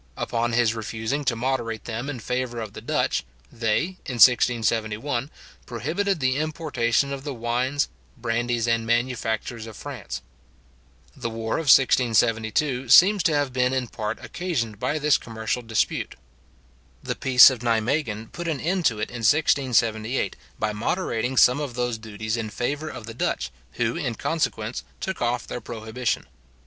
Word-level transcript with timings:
Upon 0.17 0.53
his 0.53 0.73
refusing 0.73 1.23
to 1.25 1.35
moderate 1.35 1.85
them 1.85 2.09
in 2.09 2.19
favour 2.19 2.59
of 2.59 2.73
the 2.73 2.81
Dutch, 2.81 3.23
they, 3.51 3.97
in 4.07 4.15
1671, 4.17 5.29
prohibited 5.67 6.19
the 6.19 6.37
importation 6.37 7.13
of 7.13 7.23
the 7.23 7.35
wines, 7.35 7.87
brandies, 8.17 8.67
and 8.67 8.87
manufactures 8.87 9.67
of 9.67 9.77
France. 9.77 10.23
The 11.15 11.29
war 11.29 11.57
of 11.57 11.65
1672 11.69 12.89
seems 12.89 13.21
to 13.21 13.35
have 13.35 13.53
been 13.53 13.73
in 13.73 13.89
part 13.89 14.17
occasioned 14.25 14.79
by 14.79 14.97
this 14.97 15.19
commercial 15.19 15.61
dispute. 15.61 16.15
The 17.03 17.13
peace 17.15 17.51
of 17.51 17.61
Nimeguen 17.61 18.29
put 18.31 18.47
an 18.47 18.59
end 18.59 18.85
to 18.87 18.95
it 18.99 19.11
in 19.11 19.17
1678, 19.21 20.35
by 20.57 20.73
moderating 20.73 21.37
some 21.37 21.59
of 21.59 21.75
those 21.75 21.99
duties 21.99 22.37
in 22.37 22.49
favour 22.49 22.89
of 22.89 23.05
the 23.05 23.13
Dutch, 23.13 23.51
who 23.73 23.95
in 23.97 24.15
consequence 24.15 24.83
took 24.99 25.21
off 25.21 25.45
their 25.45 25.61
prohibition. 25.61 26.25